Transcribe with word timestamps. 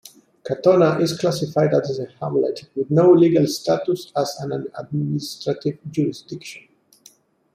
Katonah 0.43 0.99
is 0.99 1.15
classified 1.19 1.75
as 1.75 1.99
a 1.99 2.07
hamlet, 2.19 2.61
with 2.75 2.89
no 2.89 3.11
legal 3.13 3.45
status 3.45 4.11
as 4.17 4.35
an 4.39 4.65
administrative 4.73 5.77
jurisdiction. 5.91 6.63